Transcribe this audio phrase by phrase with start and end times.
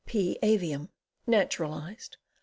[0.07, 0.35] P.
[0.41, 0.89] Avium.
[1.27, 2.17] Naturalized.